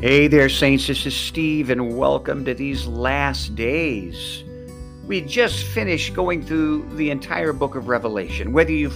Hey 0.00 0.28
there, 0.28 0.48
Saints. 0.48 0.86
This 0.86 1.04
is 1.04 1.14
Steve, 1.14 1.68
and 1.68 1.94
welcome 1.94 2.42
to 2.46 2.54
these 2.54 2.86
last 2.86 3.54
days. 3.54 4.44
We 5.04 5.20
just 5.20 5.66
finished 5.66 6.14
going 6.14 6.42
through 6.42 6.88
the 6.96 7.10
entire 7.10 7.52
book 7.52 7.74
of 7.74 7.88
Revelation, 7.88 8.54
whether 8.54 8.72
you 8.72 8.90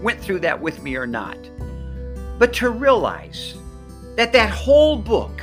went 0.00 0.20
through 0.20 0.38
that 0.40 0.60
with 0.60 0.80
me 0.80 0.94
or 0.94 1.08
not. 1.08 1.36
But 2.38 2.52
to 2.52 2.70
realize 2.70 3.56
that 4.14 4.32
that 4.32 4.48
whole 4.48 4.94
book 4.94 5.42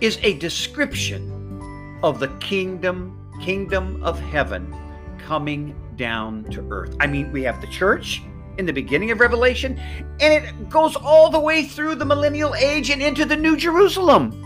is 0.00 0.18
a 0.22 0.38
description 0.38 2.00
of 2.02 2.18
the 2.18 2.28
kingdom, 2.38 3.28
kingdom 3.42 4.02
of 4.02 4.18
heaven 4.18 4.74
coming 5.18 5.76
down 5.96 6.44
to 6.44 6.66
earth. 6.70 6.96
I 7.00 7.06
mean, 7.06 7.30
we 7.32 7.42
have 7.42 7.60
the 7.60 7.66
church, 7.66 8.22
in 8.58 8.66
the 8.66 8.72
beginning 8.72 9.10
of 9.10 9.20
Revelation, 9.20 9.78
and 10.20 10.44
it 10.44 10.68
goes 10.68 10.96
all 10.96 11.30
the 11.30 11.40
way 11.40 11.64
through 11.64 11.94
the 11.94 12.04
millennial 12.04 12.54
age 12.54 12.90
and 12.90 13.02
into 13.02 13.24
the 13.24 13.36
New 13.36 13.56
Jerusalem. 13.56 14.38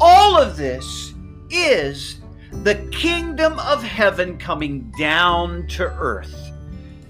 All 0.00 0.36
of 0.36 0.56
this 0.56 1.14
is 1.50 2.20
the 2.62 2.76
kingdom 2.92 3.58
of 3.60 3.82
heaven 3.82 4.38
coming 4.38 4.92
down 4.98 5.66
to 5.68 5.84
earth. 5.84 6.52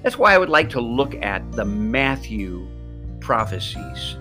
That's 0.02 0.16
why 0.16 0.34
I 0.34 0.38
would 0.38 0.48
like 0.48 0.70
to 0.70 0.80
look 0.80 1.14
at 1.16 1.50
the 1.52 1.64
Matthew 1.64 2.66
prophecies. 3.20 4.16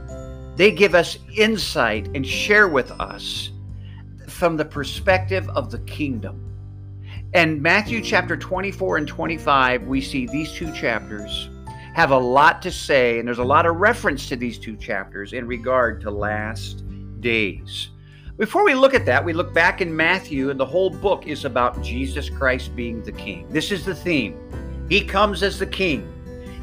They 0.55 0.71
give 0.71 0.95
us 0.95 1.19
insight 1.35 2.09
and 2.15 2.25
share 2.25 2.67
with 2.67 2.91
us 2.99 3.51
from 4.27 4.57
the 4.57 4.65
perspective 4.65 5.47
of 5.49 5.71
the 5.71 5.79
kingdom. 5.79 6.43
And 7.33 7.61
Matthew 7.61 8.01
chapter 8.01 8.35
24 8.35 8.97
and 8.97 9.07
25, 9.07 9.83
we 9.83 10.01
see 10.01 10.25
these 10.25 10.51
two 10.51 10.71
chapters 10.73 11.49
have 11.97 12.11
a 12.11 12.17
lot 12.17 12.61
to 12.61 12.71
say, 12.71 13.17
and 13.17 13.27
there's 13.27 13.39
a 13.39 13.43
lot 13.43 13.65
of 13.65 13.77
reference 13.77 14.29
to 14.29 14.35
these 14.35 14.59
two 14.59 14.77
chapters 14.77 15.33
in 15.33 15.47
regard 15.47 15.99
to 15.99 16.11
last 16.11 16.83
days. 17.21 17.89
Before 18.37 18.63
we 18.63 18.75
look 18.75 18.93
at 18.93 19.03
that, 19.07 19.25
we 19.25 19.33
look 19.33 19.51
back 19.51 19.81
in 19.81 19.95
Matthew, 19.95 20.51
and 20.51 20.59
the 20.59 20.65
whole 20.65 20.91
book 20.91 21.25
is 21.25 21.43
about 21.43 21.81
Jesus 21.81 22.29
Christ 22.29 22.75
being 22.75 23.01
the 23.01 23.11
King. 23.11 23.47
This 23.49 23.71
is 23.71 23.83
the 23.83 23.95
theme. 23.95 24.37
He 24.87 25.03
comes 25.03 25.41
as 25.41 25.57
the 25.57 25.65
King. 25.65 26.07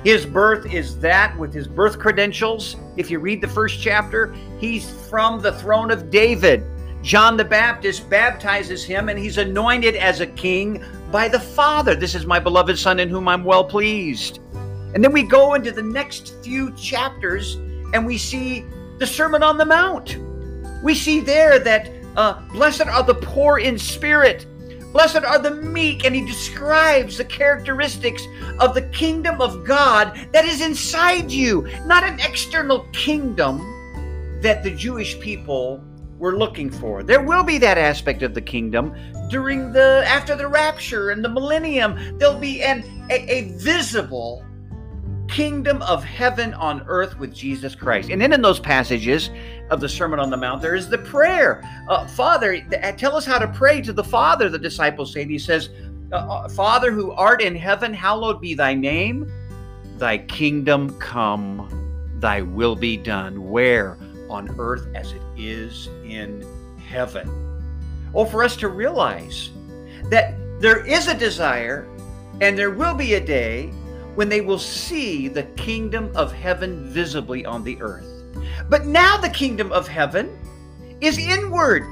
His 0.05 0.25
birth 0.25 0.73
is 0.73 1.01
that 1.01 1.37
with 1.37 1.53
his 1.53 1.67
birth 1.67 1.99
credentials. 1.99 2.77
If 2.97 3.11
you 3.11 3.19
read 3.19 3.41
the 3.41 3.49
first 3.49 3.83
chapter, 3.83 4.33
he's 4.61 4.89
from 5.11 5.41
the 5.41 5.55
throne 5.55 5.91
of 5.91 6.11
David. 6.11 6.65
John 7.03 7.37
the 7.37 7.45
Baptist 7.45 8.09
baptizes 8.09 8.85
him, 8.85 9.09
and 9.09 9.19
he's 9.19 9.39
anointed 9.39 9.97
as 9.97 10.21
a 10.21 10.29
king 10.29 10.85
by 11.11 11.27
the 11.27 11.41
Father. 11.41 11.97
This 11.97 12.15
is 12.15 12.25
my 12.25 12.39
beloved 12.39 12.79
Son 12.79 13.01
in 13.01 13.09
whom 13.09 13.27
I'm 13.27 13.43
well 13.43 13.65
pleased. 13.65 14.39
And 14.95 15.03
then 15.03 15.13
we 15.13 15.25
go 15.25 15.55
into 15.55 15.73
the 15.73 15.83
next 15.83 16.35
few 16.43 16.73
chapters 16.75 17.57
and 17.93 18.07
we 18.07 18.17
see 18.17 18.65
the 18.99 19.07
Sermon 19.07 19.43
on 19.43 19.59
the 19.59 19.65
Mount. 19.65 20.19
We 20.83 20.95
see 20.95 21.21
there 21.21 21.59
that 21.59 21.91
uh, 22.17 22.41
blessed 22.53 22.87
are 22.87 23.03
the 23.03 23.15
poor 23.15 23.59
in 23.59 23.77
spirit, 23.77 24.47
blessed 24.93 25.25
are 25.25 25.41
the 25.41 25.51
meek, 25.51 26.05
and 26.05 26.15
he 26.15 26.25
describes 26.25 27.19
the 27.19 27.25
characteristics 27.25 28.23
of 28.61 28.75
the 28.75 28.83
kingdom 28.91 29.41
of 29.41 29.65
God 29.65 30.29
that 30.33 30.45
is 30.45 30.61
inside 30.61 31.31
you, 31.31 31.69
not 31.87 32.05
an 32.05 32.21
external 32.21 32.87
kingdom 32.93 33.59
that 34.43 34.63
the 34.63 34.71
Jewish 34.71 35.19
people 35.19 35.83
were 36.19 36.37
looking 36.37 36.71
for. 36.71 37.03
There 37.03 37.23
will 37.23 37.43
be 37.43 37.59
that 37.59 37.79
aspect 37.79 38.23
of 38.23 38.35
the 38.35 38.41
kingdom 38.41 38.95
during 39.29 39.73
the 39.73 40.05
after 40.07 40.37
the 40.37 40.47
rapture 40.47 41.11
and 41.11 41.25
the 41.25 41.29
millennium. 41.29 42.19
There'll 42.19 42.39
be 42.39 42.63
an 42.63 42.85
a, 43.11 43.15
a 43.29 43.59
visible 43.59 44.45
kingdom 45.35 45.83
of 45.83 46.05
heaven 46.05 46.55
on 46.55 46.85
earth 46.87 47.19
with 47.19 47.35
Jesus 47.35 47.75
Christ. 47.75 48.09
And 48.09 48.23
then 48.23 48.33
in 48.33 48.41
those 48.41 48.61
passages 48.61 49.31
of 49.69 49.81
the 49.81 49.89
Sermon 49.89 50.21
on 50.21 50.31
the 50.31 50.37
Mount, 50.37 50.63
there 50.63 50.77
is 50.77 50.89
the 50.89 50.99
prayer. 50.99 51.61
Uh, 51.89 52.07
Father, 52.07 52.65
uh, 52.81 52.93
tell 52.93 53.17
us 53.17 53.27
how 53.27 53.41
to 53.41 53.49
pray 53.49 53.83
to 53.83 53.93
the 53.93 54.05
Father, 54.05 54.49
the 54.49 54.61
disciples 54.61 55.13
say. 55.13 55.23
And 55.23 55.31
he 55.33 55.41
says, 55.41 55.71
uh, 56.13 56.17
uh, 56.19 56.49
Father 56.51 56.93
who 56.93 57.11
art 57.11 57.43
in 57.43 57.57
heaven, 57.57 57.93
hallowed 57.93 58.41
be 58.41 58.55
thy 58.55 58.75
name. 58.75 59.29
Thy 59.99 60.19
kingdom 60.19 60.97
come, 61.01 61.69
thy 62.21 62.41
will 62.41 62.77
be 62.77 62.97
done. 62.97 63.51
Where? 63.51 63.99
On 64.31 64.49
earth 64.61 64.87
as 64.95 65.11
it 65.11 65.23
is 65.37 65.89
in 66.05 66.47
heaven. 66.89 67.29
Oh, 68.15 68.25
for 68.25 68.45
us 68.45 68.55
to 68.59 68.69
realize 68.69 69.51
that 70.11 70.37
there 70.61 70.87
is 70.87 71.09
a 71.09 71.15
desire 71.15 71.89
and 72.41 72.57
there 72.57 72.71
will 72.71 72.95
be 72.95 73.15
a 73.15 73.21
day 73.21 73.73
when 74.15 74.29
they 74.29 74.41
will 74.41 74.59
see 74.59 75.29
the 75.29 75.43
kingdom 75.43 76.11
of 76.15 76.33
heaven 76.33 76.89
visibly 76.91 77.45
on 77.45 77.65
the 77.65 77.81
earth. 77.81 78.07
But 78.69 78.87
now 78.87 79.17
the 79.17 79.29
kingdom 79.29 79.73
of 79.73 79.89
heaven 79.89 80.39
is 81.01 81.19
inward. 81.19 81.83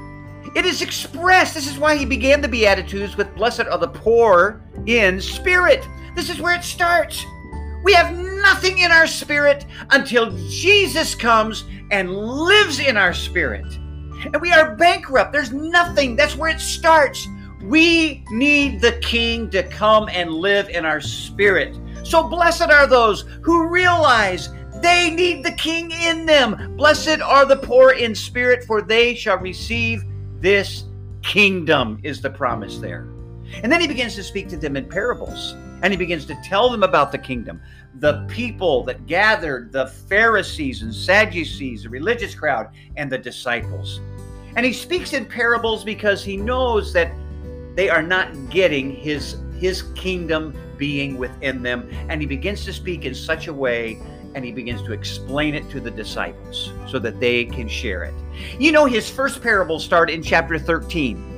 It 0.55 0.65
is 0.65 0.81
expressed. 0.81 1.55
This 1.55 1.69
is 1.69 1.77
why 1.77 1.95
he 1.95 2.05
began 2.05 2.41
the 2.41 2.47
Beatitudes 2.47 3.17
with 3.17 3.33
Blessed 3.35 3.61
are 3.61 3.77
the 3.77 3.87
poor 3.87 4.61
in 4.85 5.19
spirit. 5.19 5.87
This 6.15 6.29
is 6.29 6.39
where 6.39 6.55
it 6.55 6.63
starts. 6.63 7.25
We 7.83 7.93
have 7.93 8.15
nothing 8.15 8.79
in 8.79 8.91
our 8.91 9.07
spirit 9.07 9.65
until 9.89 10.31
Jesus 10.47 11.15
comes 11.15 11.65
and 11.91 12.15
lives 12.15 12.79
in 12.79 12.97
our 12.97 13.13
spirit. 13.13 13.65
And 14.25 14.39
we 14.41 14.51
are 14.51 14.75
bankrupt. 14.75 15.33
There's 15.33 15.51
nothing. 15.51 16.15
That's 16.15 16.35
where 16.35 16.49
it 16.49 16.61
starts. 16.61 17.27
We 17.63 18.23
need 18.31 18.79
the 18.79 18.93
King 18.93 19.49
to 19.49 19.63
come 19.63 20.07
and 20.09 20.31
live 20.31 20.69
in 20.69 20.85
our 20.85 21.01
spirit. 21.01 21.75
So 22.03 22.27
blessed 22.27 22.69
are 22.69 22.87
those 22.87 23.25
who 23.41 23.67
realize 23.67 24.49
they 24.81 25.09
need 25.09 25.43
the 25.45 25.51
king 25.53 25.91
in 25.91 26.25
them. 26.25 26.75
Blessed 26.75 27.21
are 27.21 27.45
the 27.45 27.55
poor 27.55 27.91
in 27.91 28.13
spirit, 28.13 28.65
for 28.65 28.81
they 28.81 29.15
shall 29.15 29.37
receive 29.37 30.03
this 30.39 30.85
kingdom, 31.21 31.99
is 32.03 32.21
the 32.21 32.29
promise 32.29 32.77
there. 32.79 33.07
And 33.61 33.71
then 33.71 33.79
he 33.79 33.87
begins 33.87 34.15
to 34.15 34.23
speak 34.23 34.49
to 34.49 34.57
them 34.57 34.75
in 34.75 34.89
parables. 34.89 35.55
And 35.81 35.91
he 35.91 35.97
begins 35.97 36.25
to 36.25 36.35
tell 36.43 36.69
them 36.69 36.83
about 36.83 37.11
the 37.11 37.17
kingdom. 37.17 37.61
The 37.99 38.25
people 38.27 38.83
that 38.85 39.05
gathered, 39.05 39.71
the 39.71 39.87
Pharisees 39.87 40.81
and 40.81 40.93
Sadducees, 40.93 41.83
the 41.83 41.89
religious 41.89 42.33
crowd, 42.35 42.69
and 42.97 43.11
the 43.11 43.17
disciples. 43.17 44.01
And 44.55 44.65
he 44.65 44.73
speaks 44.73 45.13
in 45.13 45.25
parables 45.25 45.83
because 45.83 46.23
he 46.23 46.37
knows 46.37 46.93
that 46.93 47.11
they 47.75 47.89
are 47.89 48.01
not 48.01 48.49
getting 48.49 48.91
his 48.91 49.37
his 49.63 49.83
kingdom 49.95 50.53
being 50.77 51.17
within 51.17 51.63
them. 51.63 51.89
And 52.09 52.19
he 52.19 52.27
begins 52.27 52.65
to 52.65 52.73
speak 52.73 53.05
in 53.05 53.15
such 53.15 53.47
a 53.47 53.53
way 53.53 53.97
and 54.35 54.43
he 54.43 54.51
begins 54.51 54.81
to 54.81 54.91
explain 54.91 55.55
it 55.55 55.69
to 55.69 55.79
the 55.79 55.89
disciples 55.89 56.73
so 56.85 56.99
that 56.99 57.21
they 57.21 57.45
can 57.45 57.69
share 57.69 58.03
it. 58.03 58.13
You 58.59 58.73
know, 58.73 58.85
his 58.85 59.09
first 59.09 59.41
parables 59.41 59.85
start 59.85 60.09
in 60.09 60.21
chapter 60.21 60.59
13. 60.59 61.29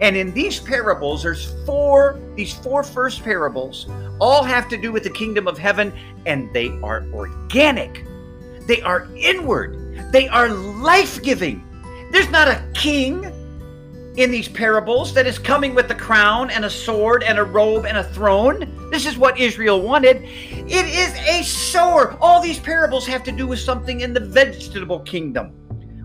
And 0.00 0.16
in 0.16 0.32
these 0.32 0.58
parables, 0.58 1.22
there's 1.22 1.52
four, 1.64 2.18
these 2.34 2.52
four 2.54 2.82
first 2.82 3.22
parables 3.22 3.86
all 4.18 4.42
have 4.42 4.68
to 4.70 4.76
do 4.76 4.90
with 4.90 5.04
the 5.04 5.10
kingdom 5.10 5.46
of 5.46 5.56
heaven, 5.56 5.92
and 6.26 6.52
they 6.52 6.70
are 6.82 7.06
organic. 7.12 8.04
They 8.62 8.80
are 8.82 9.06
inward. 9.14 10.10
They 10.10 10.26
are 10.28 10.48
life 10.48 11.22
giving. 11.22 11.62
There's 12.10 12.30
not 12.30 12.48
a 12.48 12.64
king 12.74 13.30
in 14.22 14.30
these 14.30 14.48
parables 14.48 15.14
that 15.14 15.26
is 15.26 15.38
coming 15.38 15.74
with 15.74 15.90
a 15.90 15.94
crown 15.94 16.50
and 16.50 16.66
a 16.66 16.70
sword 16.70 17.22
and 17.22 17.38
a 17.38 17.44
robe 17.44 17.86
and 17.86 17.96
a 17.96 18.04
throne. 18.04 18.70
This 18.90 19.06
is 19.06 19.16
what 19.16 19.38
Israel 19.38 19.80
wanted. 19.80 20.22
It 20.24 20.86
is 20.86 21.14
a 21.26 21.42
sower. 21.42 22.18
All 22.20 22.42
these 22.42 22.58
parables 22.58 23.06
have 23.06 23.22
to 23.24 23.32
do 23.32 23.46
with 23.46 23.60
something 23.60 24.00
in 24.00 24.12
the 24.12 24.20
vegetable 24.20 25.00
kingdom. 25.00 25.54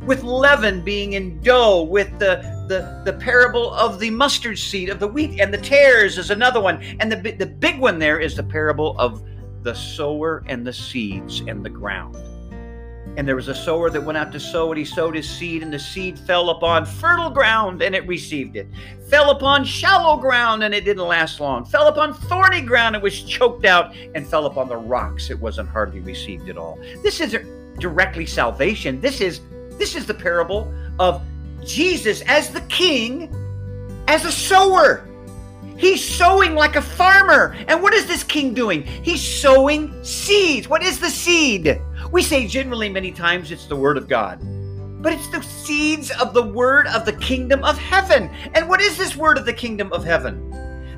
With 0.05 0.23
leaven 0.23 0.81
being 0.81 1.13
in 1.13 1.41
dough, 1.41 1.83
with 1.83 2.17
the, 2.19 2.37
the, 2.69 3.01
the 3.11 3.17
parable 3.17 3.73
of 3.73 3.99
the 3.99 4.11
mustard 4.11 4.59
seed, 4.59 4.89
of 4.89 4.99
the 4.99 5.07
wheat, 5.07 5.41
and 5.41 5.53
the 5.53 5.57
tares 5.57 6.17
is 6.17 6.29
another 6.29 6.61
one. 6.61 6.81
And 6.99 7.11
the, 7.11 7.31
the 7.31 7.47
big 7.47 7.79
one 7.79 7.99
there 7.99 8.19
is 8.19 8.35
the 8.35 8.43
parable 8.43 8.97
of 8.97 9.23
the 9.63 9.73
sower 9.73 10.43
and 10.47 10.65
the 10.65 10.73
seeds 10.73 11.41
and 11.41 11.65
the 11.65 11.69
ground. 11.69 12.15
And 13.17 13.27
there 13.27 13.35
was 13.35 13.47
a 13.47 13.55
sower 13.55 13.89
that 13.89 14.01
went 14.01 14.17
out 14.17 14.31
to 14.33 14.39
sow, 14.39 14.71
and 14.71 14.77
he 14.77 14.85
sowed 14.85 15.15
his 15.15 15.29
seed, 15.29 15.63
and 15.63 15.71
the 15.71 15.79
seed 15.79 16.19
fell 16.19 16.49
upon 16.49 16.85
fertile 16.85 17.29
ground, 17.29 17.81
and 17.81 17.95
it 17.95 18.05
received 18.07 18.55
it. 18.55 18.67
Fell 19.09 19.31
upon 19.31 19.63
shallow 19.63 20.17
ground, 20.17 20.63
and 20.63 20.73
it 20.73 20.83
didn't 20.83 21.07
last 21.07 21.39
long. 21.39 21.63
Fell 21.65 21.87
upon 21.87 22.13
thorny 22.13 22.61
ground, 22.61 22.95
it 22.95 23.01
was 23.01 23.23
choked 23.23 23.65
out, 23.65 23.95
and 24.15 24.27
fell 24.27 24.45
upon 24.47 24.67
the 24.67 24.75
rocks, 24.75 25.29
it 25.29 25.39
wasn't 25.39 25.69
hardly 25.69 26.01
received 26.01 26.49
at 26.49 26.57
all. 26.57 26.77
This 27.03 27.21
isn't 27.21 27.79
directly 27.79 28.25
salvation. 28.25 28.99
This 29.01 29.21
is 29.21 29.41
this 29.77 29.95
is 29.95 30.05
the 30.05 30.13
parable 30.13 30.73
of 30.99 31.21
Jesus 31.63 32.21
as 32.21 32.49
the 32.49 32.61
king, 32.61 33.33
as 34.07 34.25
a 34.25 34.31
sower. 34.31 35.07
He's 35.77 36.03
sowing 36.03 36.55
like 36.55 36.77
a 36.77 36.81
farmer. 36.81 37.55
And 37.67 37.83
what 37.83 37.93
is 37.93 38.05
this 38.07 38.23
king 38.23 38.53
doing? 38.53 38.83
He's 38.83 39.21
sowing 39.21 39.93
seeds. 40.03 40.69
What 40.69 40.81
is 40.83 40.99
the 40.99 41.09
seed? 41.09 41.81
We 42.11 42.21
say 42.21 42.47
generally 42.47 42.89
many 42.89 43.11
times 43.11 43.51
it's 43.51 43.65
the 43.65 43.75
word 43.75 43.97
of 43.97 44.07
God, 44.07 44.39
but 45.01 45.13
it's 45.13 45.27
the 45.29 45.41
seeds 45.41 46.11
of 46.11 46.33
the 46.33 46.43
word 46.43 46.87
of 46.87 47.05
the 47.05 47.13
kingdom 47.13 47.63
of 47.63 47.77
heaven. 47.77 48.29
And 48.53 48.69
what 48.69 48.81
is 48.81 48.97
this 48.97 49.15
word 49.15 49.37
of 49.37 49.45
the 49.45 49.53
kingdom 49.53 49.91
of 49.91 50.03
heaven? 50.03 50.51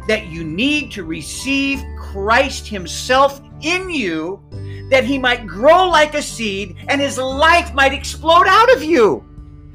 That 0.07 0.27
you 0.27 0.43
need 0.43 0.91
to 0.91 1.03
receive 1.03 1.83
Christ 1.99 2.67
Himself 2.67 3.41
in 3.61 3.89
you, 3.89 4.41
that 4.89 5.05
He 5.05 5.17
might 5.17 5.47
grow 5.47 5.87
like 5.87 6.13
a 6.13 6.21
seed 6.21 6.75
and 6.87 7.01
His 7.01 7.17
life 7.17 7.73
might 7.73 7.93
explode 7.93 8.47
out 8.47 8.73
of 8.75 8.83
you. 8.83 9.23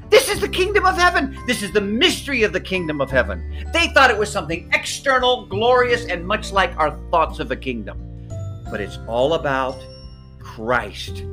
This 0.09 0.29
is 0.29 0.39
the 0.39 0.47
kingdom 0.47 0.85
of 0.85 0.95
heaven. 0.95 1.35
This 1.47 1.63
is 1.63 1.71
the 1.71 1.81
mystery 1.81 2.43
of 2.43 2.53
the 2.53 2.59
kingdom 2.59 3.01
of 3.01 3.09
heaven. 3.09 3.65
They 3.73 3.87
thought 3.87 4.11
it 4.11 4.17
was 4.17 4.31
something 4.31 4.69
external, 4.71 5.47
glorious, 5.47 6.05
and 6.05 6.25
much 6.25 6.51
like 6.51 6.77
our 6.77 6.91
thoughts 7.09 7.39
of 7.39 7.49
a 7.49 7.55
kingdom. 7.55 7.99
But 8.69 8.79
it's 8.79 8.99
all 9.07 9.33
about 9.33 9.83
Christ 10.55 11.23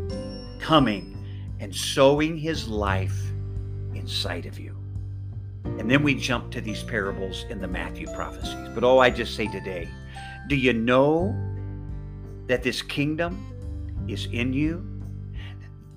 coming 0.60 1.14
and 1.58 1.74
sowing 1.74 2.38
his 2.38 2.66
life 2.68 3.20
inside 3.94 4.46
of 4.46 4.58
you. 4.58 4.74
And 5.64 5.90
then 5.90 6.02
we 6.02 6.14
jump 6.14 6.50
to 6.52 6.62
these 6.62 6.82
parables 6.82 7.44
in 7.50 7.60
the 7.60 7.68
Matthew 7.68 8.06
prophecies. 8.14 8.70
But 8.74 8.82
oh, 8.82 8.98
I 8.98 9.10
just 9.10 9.36
say 9.36 9.46
today, 9.46 9.90
do 10.48 10.56
you 10.56 10.72
know 10.72 11.36
that 12.46 12.62
this 12.62 12.80
kingdom 12.80 14.06
is 14.08 14.24
in 14.32 14.54
you? 14.54 14.86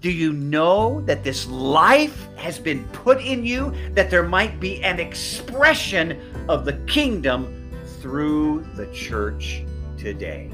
Do 0.01 0.11
you 0.11 0.33
know 0.33 0.99
that 1.05 1.23
this 1.23 1.47
life 1.47 2.27
has 2.35 2.59
been 2.59 2.83
put 2.89 3.21
in 3.21 3.45
you, 3.45 3.73
that 3.93 4.09
there 4.09 4.27
might 4.27 4.59
be 4.59 4.83
an 4.83 4.99
expression 4.99 6.19
of 6.49 6.65
the 6.65 6.73
kingdom 6.87 7.71
through 8.01 8.65
the 8.75 8.87
church 8.87 9.63
today? 9.97 10.51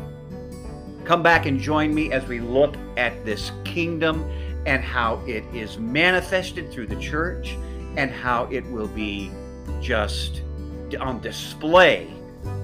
Come 1.10 1.24
back 1.24 1.48
and 1.48 1.60
join 1.60 1.96
me 1.96 2.12
as 2.12 2.28
we 2.28 2.40
look 2.40 2.76
at 2.96 3.26
this 3.26 3.52
kingdom 3.64 4.30
and 4.68 4.84
how 4.84 5.24
it 5.26 5.44
is 5.56 5.80
manifested 5.80 6.72
through 6.72 6.86
the 6.86 6.98
church 6.98 7.58
and 7.98 8.12
how 8.12 8.44
it 8.52 8.64
will 8.68 8.90
be 8.90 9.32
just 9.82 10.44
on 11.02 11.20
display 11.20 12.08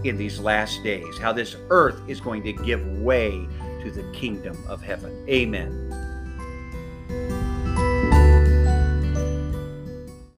in 0.04 0.16
these 0.16 0.40
last 0.40 0.84
days, 0.84 1.18
how 1.18 1.34
this 1.34 1.56
earth 1.72 2.00
is 2.08 2.22
going 2.22 2.44
to 2.44 2.54
give 2.54 2.86
way 3.00 3.48
to 3.82 3.90
the 3.90 4.04
kingdom 4.12 4.64
of 4.68 4.80
heaven. 4.80 5.28
Amen. 5.28 6.05